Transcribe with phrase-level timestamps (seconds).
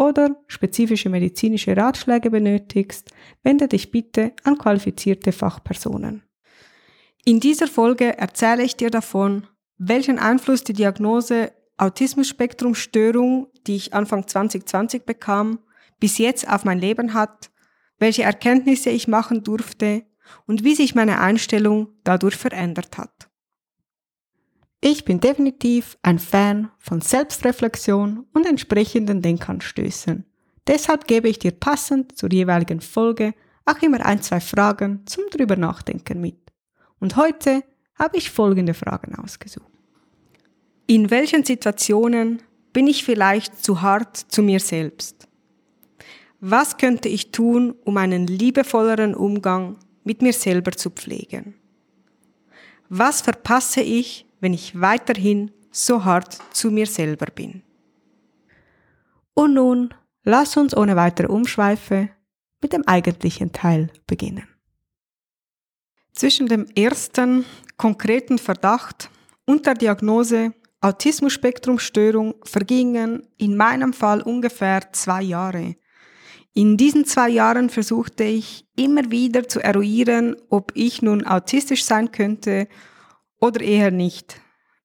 [0.00, 3.10] oder spezifische medizinische Ratschläge benötigst,
[3.42, 6.22] wende dich bitte an qualifizierte Fachpersonen.
[7.26, 14.26] In dieser Folge erzähle ich dir davon, welchen Einfluss die Diagnose Autismus-Spektrum-Störung, die ich Anfang
[14.26, 15.58] 2020 bekam,
[15.98, 17.50] bis jetzt auf mein Leben hat,
[17.98, 20.04] welche Erkenntnisse ich machen durfte
[20.46, 23.19] und wie sich meine Einstellung dadurch verändert hat.
[24.82, 30.24] Ich bin definitiv ein Fan von Selbstreflexion und entsprechenden Denkanstößen.
[30.66, 33.34] Deshalb gebe ich dir passend zur jeweiligen Folge
[33.66, 36.38] auch immer ein, zwei Fragen zum drüber nachdenken mit.
[36.98, 37.62] Und heute
[37.94, 39.70] habe ich folgende Fragen ausgesucht.
[40.86, 42.42] In welchen Situationen
[42.72, 45.28] bin ich vielleicht zu hart zu mir selbst?
[46.40, 51.54] Was könnte ich tun, um einen liebevolleren Umgang mit mir selber zu pflegen?
[52.88, 57.62] Was verpasse ich, wenn ich weiterhin so hart zu mir selber bin.
[59.34, 62.10] Und nun lass uns ohne weitere Umschweife
[62.60, 64.46] mit dem eigentlichen Teil beginnen.
[66.12, 67.44] Zwischen dem ersten
[67.76, 69.10] konkreten Verdacht
[69.46, 70.52] und der Diagnose
[70.82, 75.76] Autismus-Spektrum-Störung vergingen in meinem Fall ungefähr zwei Jahre.
[76.52, 82.10] In diesen zwei Jahren versuchte ich immer wieder zu eruieren, ob ich nun autistisch sein
[82.12, 82.66] könnte
[83.40, 84.40] oder eher nicht.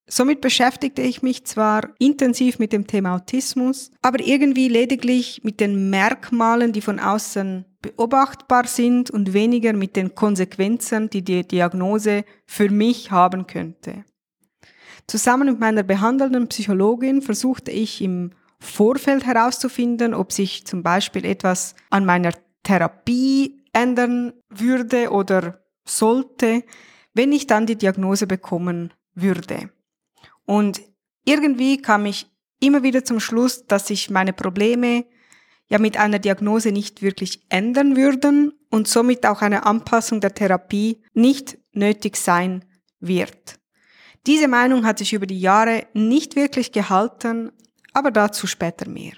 [0.08, 5.90] Somit beschäftigte ich mich zwar intensiv mit dem Thema Autismus, aber irgendwie lediglich mit den
[5.90, 12.70] Merkmalen, die von außen beobachtbar sind und weniger mit den Konsequenzen, die die Diagnose für
[12.70, 14.04] mich haben könnte.
[15.08, 18.30] Zusammen mit meiner behandelnden Psychologin versuchte ich im
[18.60, 26.64] Vorfeld herauszufinden, ob sich zum Beispiel etwas an meiner Therapie ändern würde oder sollte,
[27.16, 29.70] wenn ich dann die Diagnose bekommen würde.
[30.44, 30.82] Und
[31.24, 35.06] irgendwie kam ich immer wieder zum Schluss, dass sich meine Probleme
[35.68, 41.02] ja mit einer Diagnose nicht wirklich ändern würden und somit auch eine Anpassung der Therapie
[41.14, 42.64] nicht nötig sein
[43.00, 43.58] wird.
[44.26, 47.50] Diese Meinung hat sich über die Jahre nicht wirklich gehalten,
[47.94, 49.14] aber dazu später mehr.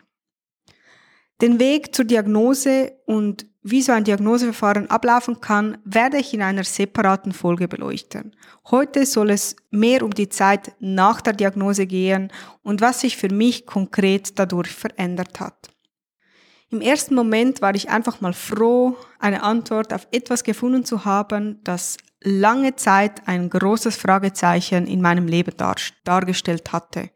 [1.41, 6.65] Den Weg zur Diagnose und wie so ein Diagnoseverfahren ablaufen kann, werde ich in einer
[6.65, 8.35] separaten Folge beleuchten.
[8.71, 12.33] Heute soll es mehr um die Zeit nach der Diagnose gehen
[12.63, 15.71] und was sich für mich konkret dadurch verändert hat.
[16.71, 21.61] Im ersten Moment war ich einfach mal froh, eine Antwort auf etwas gefunden zu haben,
[21.65, 27.11] das lange Zeit ein großes Fragezeichen in meinem Leben dar dargestellt hatte.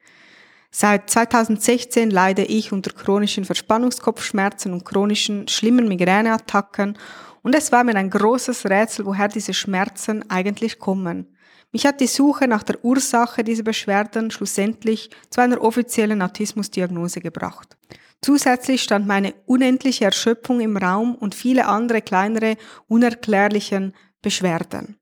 [0.74, 6.96] Seit 2016 leide ich unter chronischen Verspannungskopfschmerzen und chronischen schlimmen Migräneattacken
[7.42, 11.36] und es war mir ein großes Rätsel, woher diese Schmerzen eigentlich kommen.
[11.72, 17.76] Mich hat die Suche nach der Ursache dieser Beschwerden schlussendlich zu einer offiziellen Autismusdiagnose gebracht.
[18.22, 22.56] Zusätzlich stand meine unendliche Erschöpfung im Raum und viele andere kleinere,
[22.88, 23.92] unerklärlichen
[24.22, 24.96] Beschwerden.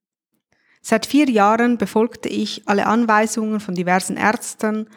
[0.82, 4.88] Seit vier Jahren befolgte ich alle Anweisungen von diversen Ärzten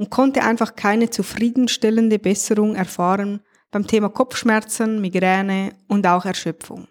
[0.00, 6.88] und konnte einfach keine zufriedenstellende Besserung erfahren beim Thema Kopfschmerzen, Migräne und auch Erschöpfung.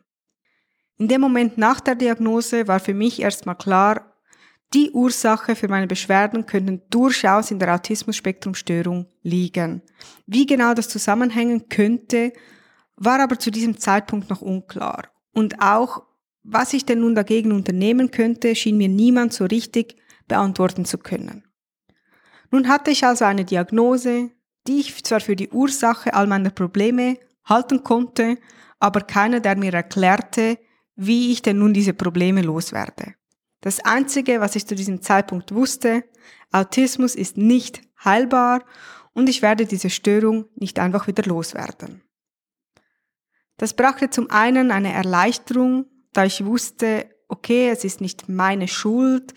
[1.00, 4.14] In dem Moment nach der Diagnose war für mich erstmal klar,
[4.76, 9.82] die Ursache für meine Beschwerden könnten durchaus in der Autismus-Spektrum-Störung liegen.
[10.28, 12.32] Wie genau das zusammenhängen könnte,
[12.96, 15.08] war aber zu diesem Zeitpunkt noch unklar.
[15.34, 16.04] Und auch,
[16.44, 19.96] was ich denn nun dagegen unternehmen könnte, schien mir niemand so richtig
[20.28, 21.49] beantworten zu können.
[22.52, 24.32] Nun hatte ich also eine Diagnose,
[24.68, 28.38] die ich zwar für die Ursache all meiner Probleme halten konnte,
[28.80, 30.58] aber keiner, der mir erklärte,
[30.96, 33.16] wie ich denn nun diese Probleme loswerde.
[33.62, 36.04] Das Einzige, was ich zu diesem Zeitpunkt wusste,
[36.52, 38.64] Autismus ist nicht heilbar
[39.14, 42.02] und ich werde diese Störung nicht einfach wieder loswerden.
[43.58, 49.34] Das brachte zum einen eine Erleichterung, da ich wusste, okay, es ist nicht meine Schuld,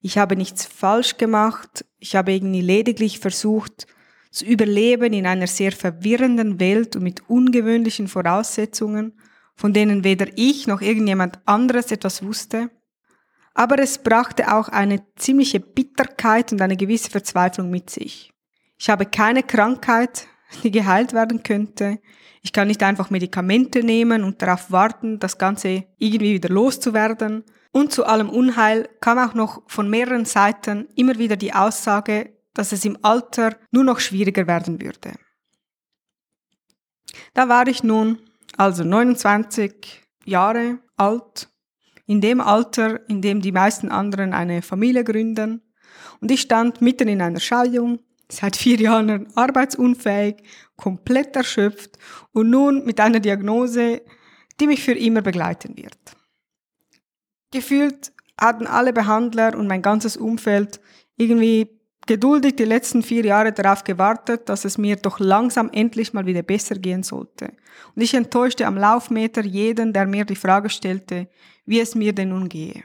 [0.00, 3.86] ich habe nichts falsch gemacht, ich habe irgendwie lediglich versucht
[4.30, 9.18] zu überleben in einer sehr verwirrenden Welt und mit ungewöhnlichen Voraussetzungen,
[9.54, 12.70] von denen weder ich noch irgendjemand anderes etwas wusste.
[13.54, 18.30] Aber es brachte auch eine ziemliche Bitterkeit und eine gewisse Verzweiflung mit sich.
[18.78, 20.26] Ich habe keine Krankheit,
[20.62, 21.98] die geheilt werden könnte.
[22.42, 27.44] Ich kann nicht einfach Medikamente nehmen und darauf warten, das Ganze irgendwie wieder loszuwerden.
[27.72, 32.72] Und zu allem Unheil kam auch noch von mehreren Seiten immer wieder die Aussage, dass
[32.72, 35.14] es im Alter nur noch schwieriger werden würde.
[37.34, 38.18] Da war ich nun
[38.56, 41.48] also 29 Jahre alt,
[42.06, 45.62] in dem Alter, in dem die meisten anderen eine Familie gründen.
[46.20, 50.36] Und ich stand mitten in einer Scheidung, seit vier Jahren arbeitsunfähig,
[50.76, 51.98] komplett erschöpft
[52.32, 54.02] und nun mit einer Diagnose,
[54.60, 55.98] die mich für immer begleiten wird.
[57.52, 60.80] Gefühlt hatten alle Behandler und mein ganzes Umfeld
[61.16, 61.76] irgendwie
[62.06, 66.42] geduldig die letzten vier Jahre darauf gewartet, dass es mir doch langsam endlich mal wieder
[66.42, 67.52] besser gehen sollte.
[67.94, 71.28] Und ich enttäuschte am Laufmeter jeden, der mir die Frage stellte,
[71.64, 72.84] wie es mir denn nun gehe.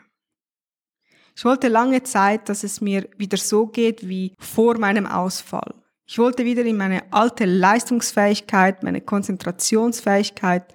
[1.42, 5.74] Ich wollte lange Zeit, dass es mir wieder so geht wie vor meinem Ausfall.
[6.06, 10.72] Ich wollte wieder in meine alte Leistungsfähigkeit, meine Konzentrationsfähigkeit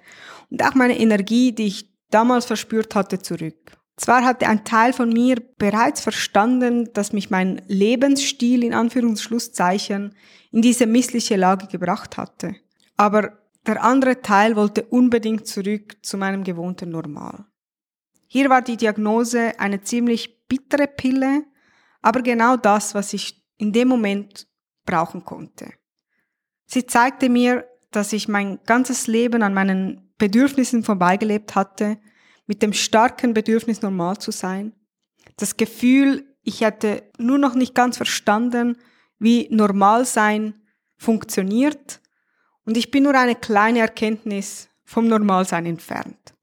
[0.51, 3.77] und auch meine Energie, die ich damals verspürt hatte, zurück.
[3.95, 10.15] Zwar hatte ein Teil von mir bereits verstanden, dass mich mein Lebensstil in Anführungsschlusszeichen
[10.51, 12.57] in diese missliche Lage gebracht hatte,
[12.97, 17.45] aber der andere Teil wollte unbedingt zurück zu meinem gewohnten Normal.
[18.27, 21.45] Hier war die Diagnose eine ziemlich bittere Pille,
[22.01, 24.47] aber genau das, was ich in dem Moment
[24.85, 25.73] brauchen konnte.
[26.65, 31.97] Sie zeigte mir, dass ich mein ganzes Leben an meinen Bedürfnissen vorbeigelebt hatte
[32.45, 34.73] mit dem starken Bedürfnis, normal zu sein.
[35.37, 38.77] Das Gefühl, ich hätte nur noch nicht ganz verstanden,
[39.19, 40.61] wie normal sein
[40.95, 42.01] funktioniert.
[42.65, 46.33] Und ich bin nur eine kleine Erkenntnis vom Normalsein entfernt.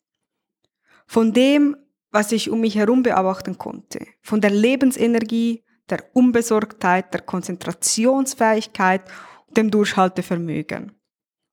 [1.06, 1.76] Von dem,
[2.10, 4.06] was ich um mich herum beobachten konnte.
[4.22, 9.02] Von der Lebensenergie, der Unbesorgtheit, der Konzentrationsfähigkeit
[9.48, 10.92] und dem Durchhaltevermögen.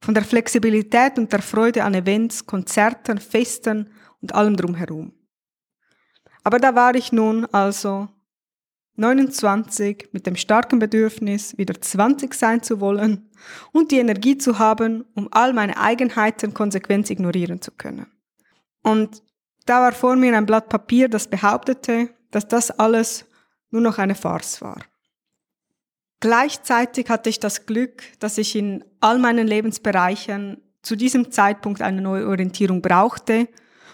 [0.03, 3.89] Von der Flexibilität und der Freude an Events, Konzerten, Festen
[4.21, 5.13] und allem drumherum.
[6.43, 8.07] Aber da war ich nun also
[8.95, 13.29] 29 mit dem starken Bedürfnis, wieder 20 sein zu wollen
[13.71, 18.07] und die Energie zu haben, um all meine Eigenheiten konsequent ignorieren zu können.
[18.83, 19.23] Und
[19.65, 23.25] da war vor mir ein Blatt Papier, das behauptete, dass das alles
[23.69, 24.81] nur noch eine Farce war.
[26.19, 32.01] Gleichzeitig hatte ich das Glück, dass ich in all meinen Lebensbereichen zu diesem Zeitpunkt eine
[32.01, 33.47] neue Orientierung brauchte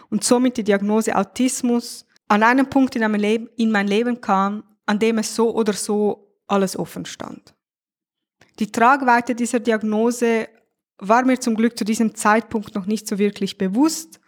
[0.10, 5.00] und somit die Diagnose Autismus an einem Punkt in, Leben, in mein Leben kam, an
[5.00, 7.54] dem es so oder so alles offen stand.
[8.60, 10.48] Die Tragweite dieser Diagnose
[10.98, 14.20] war mir zum Glück zu diesem Zeitpunkt noch nicht so wirklich bewusst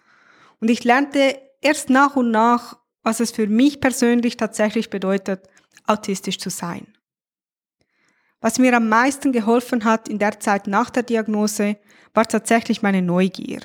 [0.60, 5.48] und ich lernte erst nach und nach, was es für mich persönlich tatsächlich bedeutet,
[5.86, 6.94] autistisch zu sein.
[8.42, 11.78] Was mir am meisten geholfen hat in der Zeit nach der Diagnose,
[12.14, 13.62] war tatsächlich meine Neugier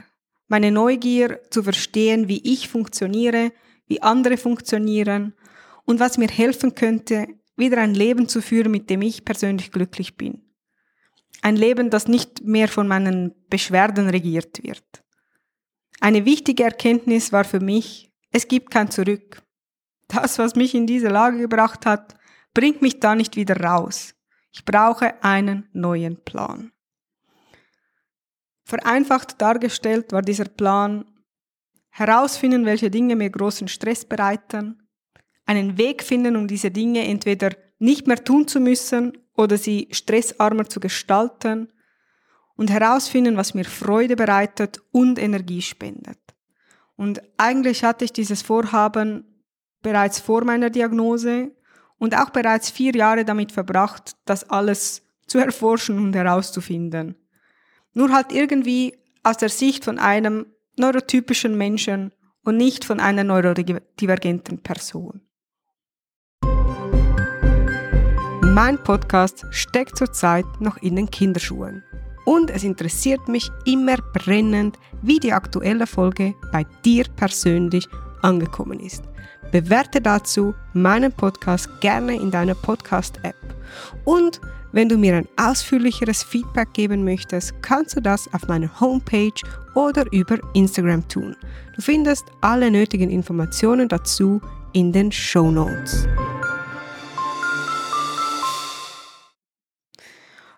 [0.48, 3.52] meine Neugier zu verstehen, wie ich funktioniere,
[3.86, 5.34] wie andere funktionieren
[5.84, 10.16] und was mir helfen könnte, wieder ein Leben zu führen, mit dem ich persönlich glücklich
[10.16, 10.42] bin.
[11.42, 15.03] Ein Leben, das nicht mehr von meinen Beschwerden regiert wird.
[16.00, 19.42] Eine wichtige Erkenntnis war für mich, es gibt kein Zurück.
[20.08, 22.14] Das, was mich in diese Lage gebracht hat,
[22.52, 24.14] bringt mich da nicht wieder raus.
[24.52, 26.72] Ich brauche einen neuen Plan.
[28.64, 31.04] Vereinfacht dargestellt war dieser Plan,
[31.90, 34.82] herausfinden, welche Dinge mir großen Stress bereiten,
[35.46, 40.68] einen Weg finden, um diese Dinge entweder nicht mehr tun zu müssen oder sie stressarmer
[40.68, 41.72] zu gestalten
[42.56, 46.18] und herausfinden, was mir Freude bereitet und Energie spendet.
[46.96, 49.24] Und eigentlich hatte ich dieses Vorhaben
[49.82, 51.52] bereits vor meiner Diagnose
[51.98, 57.16] und auch bereits vier Jahre damit verbracht, das alles zu erforschen und herauszufinden.
[57.92, 60.46] Nur halt irgendwie aus der Sicht von einem
[60.76, 62.12] neurotypischen Menschen
[62.44, 65.22] und nicht von einer neurodivergenten Person.
[68.42, 71.82] Mein Podcast steckt zurzeit noch in den Kinderschuhen.
[72.24, 77.86] Und es interessiert mich immer brennend, wie die aktuelle Folge bei dir persönlich
[78.22, 79.04] angekommen ist.
[79.52, 83.36] Bewerte dazu meinen Podcast gerne in deiner Podcast-App.
[84.04, 84.40] Und
[84.72, 89.30] wenn du mir ein ausführlicheres Feedback geben möchtest, kannst du das auf meiner Homepage
[89.74, 91.36] oder über Instagram tun.
[91.76, 94.40] Du findest alle nötigen Informationen dazu
[94.72, 96.08] in den Show Notes.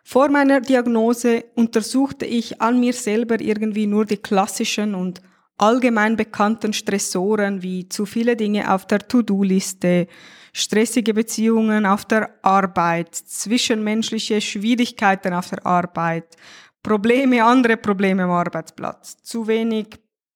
[0.08, 5.20] Vor meiner Diagnose untersuchte ich an mir selber irgendwie nur die klassischen und
[5.58, 10.06] allgemein bekannten Stressoren wie zu viele Dinge auf der To-Do-Liste,
[10.52, 16.36] stressige Beziehungen auf der Arbeit, zwischenmenschliche Schwierigkeiten auf der Arbeit,
[16.84, 19.88] Probleme, andere Probleme am Arbeitsplatz, zu wenig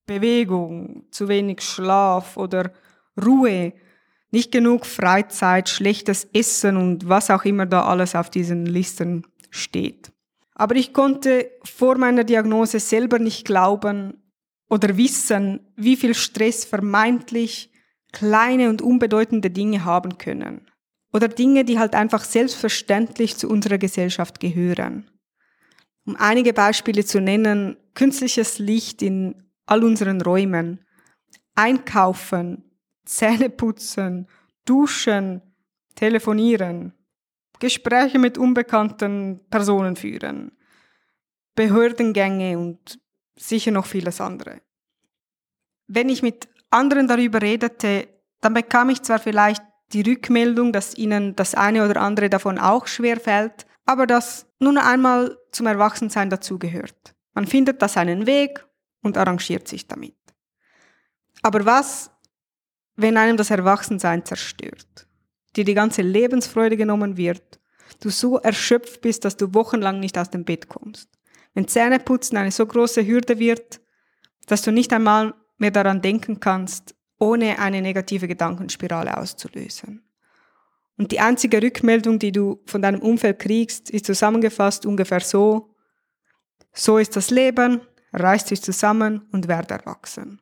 [0.05, 2.73] Bewegung, zu wenig Schlaf oder
[3.25, 3.73] Ruhe,
[4.33, 10.12] nicht genug Freizeit, schlechtes Essen und was auch immer da alles auf diesen Listen steht.
[10.54, 14.21] Aber ich konnte vor meiner Diagnose selber nicht glauben,
[14.71, 17.73] oder wissen, wie viel Stress vermeintlich
[18.12, 20.66] kleine und unbedeutende Dinge haben können.
[21.12, 25.11] Oder Dinge, die halt einfach selbstverständlich zu unserer Gesellschaft gehören.
[26.07, 30.85] Um einige Beispiele zu nennen, künstliches Licht in all unseren Räumen,
[31.57, 32.71] Einkaufen,
[33.04, 34.28] Zähne putzen,
[34.64, 35.42] Duschen,
[35.97, 36.95] Telefonieren,
[37.61, 40.52] Gespräche mit unbekannten Personen führen,
[41.55, 42.99] Behördengänge und
[43.37, 44.62] sicher noch vieles andere.
[45.87, 48.09] Wenn ich mit anderen darüber redete,
[48.40, 49.62] dann bekam ich zwar vielleicht
[49.93, 54.79] die Rückmeldung, dass ihnen das eine oder andere davon auch schwer fällt, aber dass nun
[54.79, 57.14] einmal zum Erwachsensein dazugehört.
[57.35, 58.64] Man findet da seinen Weg
[59.02, 60.17] und arrangiert sich damit.
[61.43, 62.11] Aber was,
[62.97, 65.09] wenn einem das Erwachsensein zerstört,
[65.57, 67.61] dir die ganze Lebensfreude genommen wird,
[68.00, 71.09] du so erschöpft bist, dass du wochenlang nicht aus dem Bett kommst?
[71.54, 73.80] wenn Zähneputzen eine so große Hürde wird,
[74.47, 80.02] dass du nicht einmal mehr daran denken kannst, ohne eine negative Gedankenspirale auszulösen.
[80.97, 85.75] Und die einzige Rückmeldung, die du von deinem Umfeld kriegst, ist zusammengefasst ungefähr so,
[86.73, 87.80] so ist das Leben,
[88.12, 90.40] reiß dich zusammen und werde erwachsen.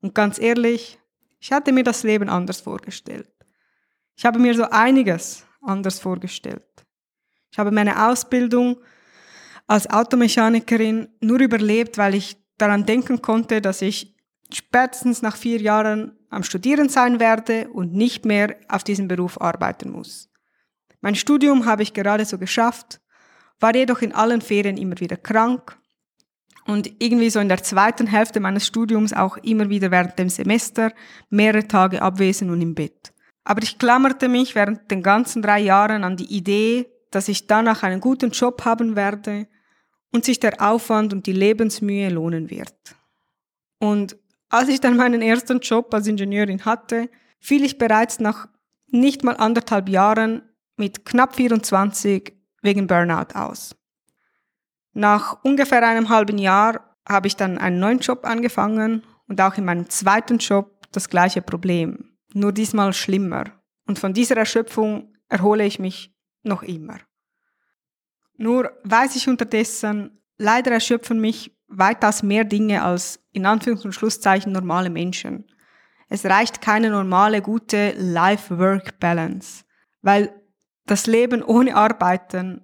[0.00, 0.98] Und ganz ehrlich,
[1.40, 3.30] ich hatte mir das Leben anders vorgestellt.
[4.16, 6.64] Ich habe mir so einiges anders vorgestellt.
[7.50, 8.78] Ich habe meine Ausbildung
[9.66, 14.14] als Automechanikerin nur überlebt, weil ich daran denken konnte, dass ich
[14.52, 19.90] spätestens nach vier Jahren am Studieren sein werde und nicht mehr auf diesem Beruf arbeiten
[19.90, 20.30] muss.
[21.00, 23.00] Mein Studium habe ich gerade so geschafft,
[23.60, 25.78] war jedoch in allen Ferien immer wieder krank
[26.66, 30.92] und irgendwie so in der zweiten Hälfte meines Studiums auch immer wieder während dem Semester
[31.30, 33.13] mehrere Tage abwesend und im Bett.
[33.44, 37.82] Aber ich klammerte mich während den ganzen drei Jahren an die Idee, dass ich danach
[37.82, 39.46] einen guten Job haben werde
[40.10, 42.74] und sich der Aufwand und die Lebensmühe lohnen wird.
[43.78, 44.16] Und
[44.48, 48.48] als ich dann meinen ersten Job als Ingenieurin hatte, fiel ich bereits nach
[48.86, 50.42] nicht mal anderthalb Jahren
[50.76, 52.32] mit knapp 24
[52.62, 53.76] wegen Burnout aus.
[54.92, 59.64] Nach ungefähr einem halben Jahr habe ich dann einen neuen Job angefangen und auch in
[59.64, 63.44] meinem zweiten Job das gleiche Problem, nur diesmal schlimmer.
[63.86, 66.98] Und von dieser Erschöpfung erhole ich mich noch immer.
[68.36, 74.52] Nur weiß ich unterdessen, leider erschöpfen mich weitaus mehr Dinge als in Anführungs- und Schlusszeichen
[74.52, 75.46] normale Menschen.
[76.08, 79.64] Es reicht keine normale, gute Life-Work-Balance,
[80.02, 80.32] weil
[80.86, 82.60] das Leben ohne Arbeiten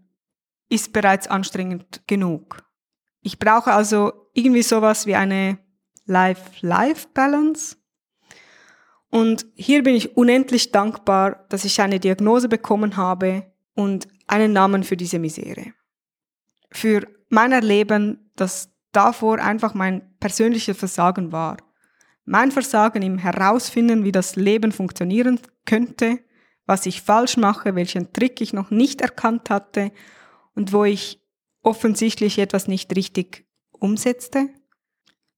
[0.68, 2.62] ist bereits anstrengend genug.
[3.22, 5.58] Ich brauche also irgendwie sowas wie eine
[6.04, 7.76] Life-Life-Balance.
[9.10, 14.84] Und hier bin ich unendlich dankbar, dass ich eine Diagnose bekommen habe und einen Namen
[14.84, 15.72] für diese Misere.
[16.70, 21.56] Für mein Erleben, das davor einfach mein persönliches Versagen war.
[22.24, 26.20] Mein Versagen im Herausfinden, wie das Leben funktionieren könnte,
[26.66, 29.90] was ich falsch mache, welchen Trick ich noch nicht erkannt hatte
[30.54, 31.20] und wo ich
[31.62, 34.50] offensichtlich etwas nicht richtig umsetzte.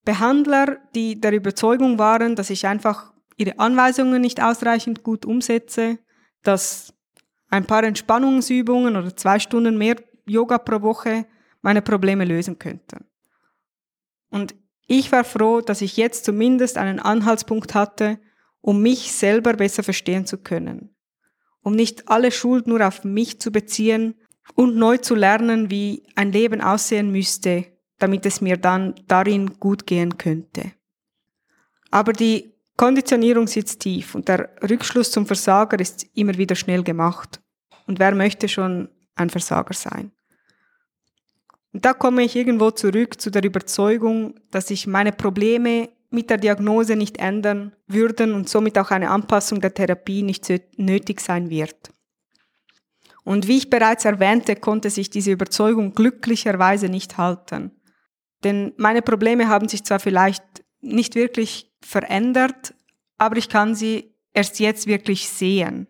[0.05, 5.99] Behandler, die der Überzeugung waren, dass ich einfach ihre Anweisungen nicht ausreichend gut umsetze,
[6.43, 6.95] dass
[7.49, 9.97] ein paar Entspannungsübungen oder zwei Stunden mehr
[10.27, 11.27] Yoga pro Woche
[11.61, 13.05] meine Probleme lösen könnten.
[14.31, 14.55] Und
[14.87, 18.19] ich war froh, dass ich jetzt zumindest einen Anhaltspunkt hatte,
[18.61, 20.95] um mich selber besser verstehen zu können,
[21.63, 24.15] um nicht alle Schuld nur auf mich zu beziehen
[24.55, 27.67] und neu zu lernen, wie ein Leben aussehen müsste,
[27.99, 30.73] damit es mir dann darin gut gehen könnte.
[31.91, 37.41] Aber die Konditionierung sitzt tief und der Rückschluss zum Versager ist immer wieder schnell gemacht.
[37.87, 40.13] Und wer möchte schon ein Versager sein?
[41.73, 46.37] Und da komme ich irgendwo zurück zu der Überzeugung, dass sich meine Probleme mit der
[46.37, 51.91] Diagnose nicht ändern würden und somit auch eine Anpassung der Therapie nicht nötig sein wird.
[53.25, 57.71] Und wie ich bereits erwähnte, konnte sich diese Überzeugung glücklicherweise nicht halten.
[58.45, 60.43] Denn meine Probleme haben sich zwar vielleicht
[60.81, 62.75] nicht wirklich verändert,
[63.19, 65.87] aber ich kann sie erst jetzt wirklich sehen.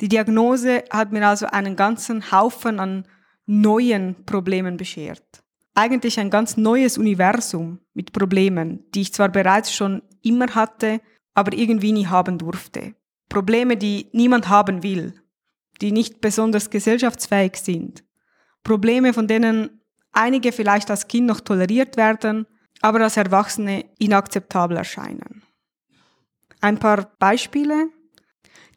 [0.00, 3.06] Die Diagnose hat mir also einen ganzen Haufen an
[3.46, 5.42] neuen Problemen beschert.
[5.74, 11.00] Eigentlich ein ganz neues Universum mit Problemen, die ich zwar bereits schon immer hatte,
[11.34, 12.94] aber irgendwie nie haben durfte.
[13.28, 15.14] Probleme, die niemand haben will,
[15.80, 18.04] die nicht besonders gesellschaftsfähig sind.
[18.64, 19.80] Probleme, von denen
[20.12, 22.46] einige vielleicht als Kind noch toleriert werden,
[22.80, 25.42] aber als Erwachsene inakzeptabel erscheinen.
[26.60, 27.90] Ein paar Beispiele.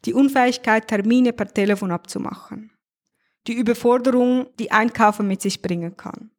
[0.04, 2.72] Die Unfähigkeit, Termine per Telefon abzumachen.
[3.46, 6.30] Die Überforderung, die Einkaufen mit sich bringen kann.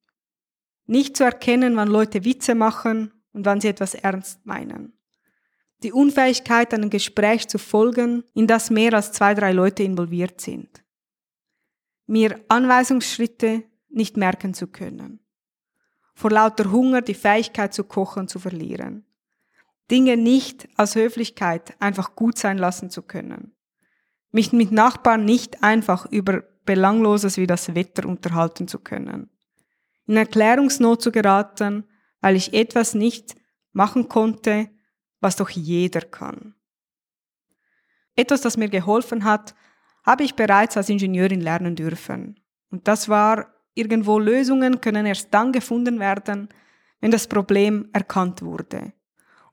[0.86, 4.94] Nicht zu erkennen, wann Leute Witze machen und wann sie etwas ernst meinen.
[5.84, 10.84] Die Unfähigkeit, einem Gespräch zu folgen, in das mehr als zwei, drei Leute involviert sind.
[12.06, 15.20] Mir Anweisungsschritte nicht merken zu können.
[16.13, 19.06] Vor lauter Hunger die Fähigkeit zu kochen zu verlieren.
[19.89, 23.56] Dinge nicht aus Höflichkeit einfach gut sein lassen zu können.
[24.32, 29.30] Mich mit Nachbarn nicht einfach über Belangloses wie das Wetter unterhalten zu können.
[30.06, 31.86] In Erklärungsnot zu geraten,
[32.21, 33.36] weil ich etwas nicht
[33.74, 34.69] machen konnte,
[35.19, 36.56] was doch jeder kann.
[38.15, 39.56] Etwas, das mir geholfen hat,
[40.04, 42.39] habe ich bereits als Ingenieurin lernen dürfen.
[42.69, 46.49] Und das war Irgendwo Lösungen können erst dann gefunden werden,
[46.99, 48.93] wenn das Problem erkannt wurde.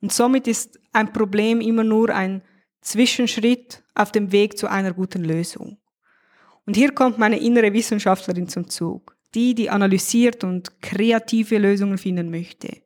[0.01, 2.43] Und somit ist ein Problem immer nur ein
[2.81, 5.79] Zwischenschritt auf dem Weg zu einer guten Lösung.
[6.67, 12.31] Und hier kommt meine innere Wissenschaftlerin zum Zug, die, die analysiert und kreative Lösungen finden
[12.31, 12.83] möchte.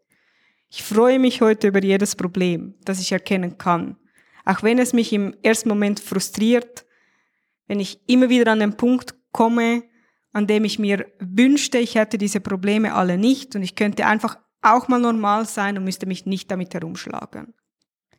[0.71, 3.97] Ich freue mich heute über jedes Problem, das ich erkennen kann,
[4.45, 6.87] auch wenn es mich im ersten Moment frustriert,
[7.66, 9.85] wenn ich immer wieder an den Punkt komme,
[10.33, 14.38] an dem ich mir wünschte, ich hätte diese Probleme alle nicht und ich könnte einfach
[14.62, 17.55] auch mal normal sein und müsste mich nicht damit herumschlagen.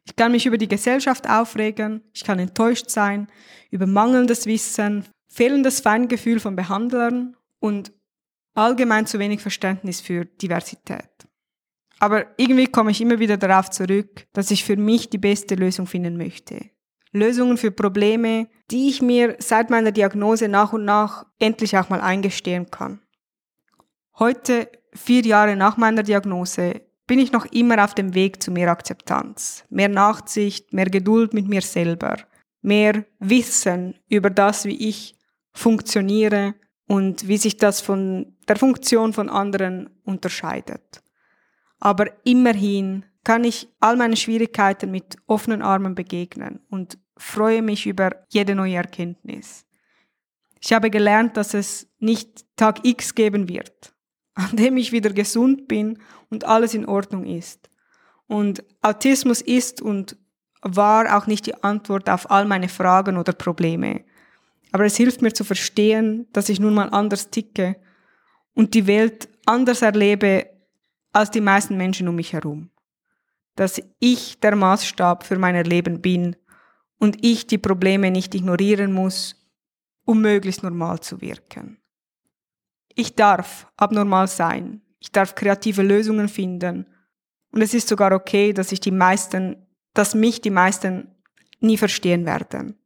[0.06, 3.28] Ich kann mich über die Gesellschaft aufregen, ich kann enttäuscht sein
[3.71, 7.93] über mangelndes Wissen, fehlendes Feingefühl von Behandlern und
[8.54, 11.10] allgemein zu wenig Verständnis für Diversität.
[11.99, 15.88] Aber irgendwie komme ich immer wieder darauf zurück, dass ich für mich die beste Lösung
[15.88, 16.69] finden möchte.
[17.13, 22.02] Lösungen für Probleme, die ich mir seit meiner Diagnose nach und nach endlich auch mal
[22.02, 22.99] eingestehen kann.
[24.17, 28.69] Heute, vier Jahre nach meiner Diagnose, bin ich noch immer auf dem Weg zu mehr
[28.69, 32.17] Akzeptanz, mehr Nachsicht, mehr Geduld mit mir selber,
[32.62, 35.15] mehr Wissen über das, wie ich
[35.52, 36.56] funktioniere
[36.88, 41.04] und wie sich das von der Funktion von anderen unterscheidet.
[41.80, 48.12] Aber immerhin kann ich all meine Schwierigkeiten mit offenen Armen begegnen und freue mich über
[48.30, 49.66] jede neue Erkenntnis.
[50.60, 53.94] Ich habe gelernt, dass es nicht Tag X geben wird,
[54.36, 57.70] an dem ich wieder gesund bin und alles in Ordnung ist.
[58.28, 60.18] Und Autismus ist und
[60.62, 64.06] war auch nicht die Antwort auf all meine Fragen oder Probleme.
[64.72, 67.76] Aber es hilft mir zu verstehen, dass ich nun mal anders ticke
[68.54, 70.48] und die Welt anders erlebe
[71.12, 72.70] als die meisten Menschen um mich herum.
[73.56, 76.36] Dass ich der Maßstab für mein Leben bin
[77.04, 79.36] und ich die Probleme nicht ignorieren muss,
[80.06, 81.78] um möglichst normal zu wirken.
[82.96, 86.88] Ich darf abnormal sein, ich darf kreative Lösungen finden
[87.52, 91.13] und es ist sogar okay, dass ich die meisten, dass mich die meisten
[91.60, 92.80] nie verstehen werden.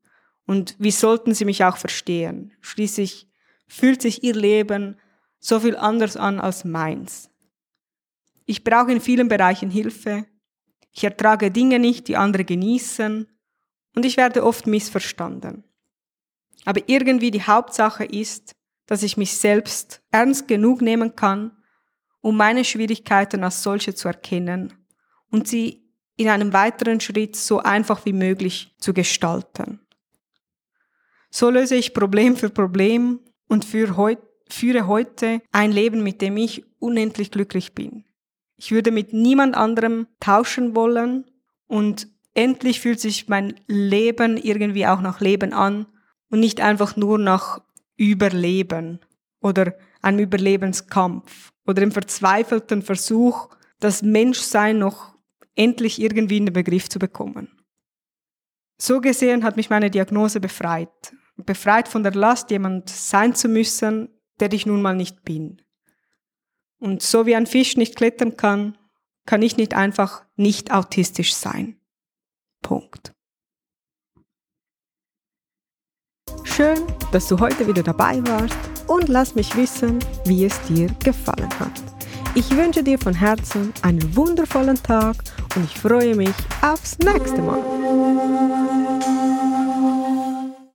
[0.48, 2.54] Und wie sollten sie mich auch verstehen?
[2.60, 3.30] Schließlich
[3.68, 4.98] fühlt sich ihr Leben
[5.38, 7.30] so viel anders an als meins.
[8.48, 10.26] Ich brauche in vielen Bereichen Hilfe.
[10.92, 13.28] Ich ertrage Dinge nicht, die andere genießen
[13.98, 15.64] und ich werde oft missverstanden.
[16.66, 18.56] Aber irgendwie die Hauptsache ist,
[18.86, 21.52] dass ich mich selbst ernst genug nehmen kann,
[22.22, 24.72] um meine Schwierigkeiten als solche zu erkennen
[25.32, 25.82] und sie
[26.16, 29.80] in einem weiteren Schritt so einfach wie möglich zu gestalten.
[31.32, 37.32] So löse ich Problem für Problem und führe heute ein Leben, mit dem ich unendlich
[37.32, 38.06] glücklich bin.
[38.58, 41.26] Ich würde mit niemand anderem tauschen wollen
[41.66, 42.08] und
[42.38, 45.88] endlich fühlt sich mein Leben irgendwie auch nach Leben an
[46.30, 47.62] und nicht einfach nur nach
[47.98, 49.00] Überleben
[49.42, 55.16] oder einem Überlebenskampf oder im verzweifelten Versuch, das Menschsein noch
[55.56, 57.50] endlich irgendwie in den Begriff zu bekommen.
[58.78, 61.14] So gesehen hat mich meine Diagnose befreit.
[61.38, 65.62] Befreit von der Last, jemand sein zu müssen, der ich nun mal nicht bin.
[66.78, 68.78] Und so wie ein Fisch nicht klettern kann,
[69.26, 71.78] kann ich nicht einfach nicht autistisch sein.
[72.62, 73.14] Punkt.
[76.44, 76.80] Schön,
[77.12, 81.72] dass du heute wieder dabei warst und lass mich wissen, wie es dir gefallen hat.
[82.36, 85.16] Ich wünsche dir von Herzen einen wundervollen Tag
[85.56, 88.67] und ich freue mich aufs nächste Mal.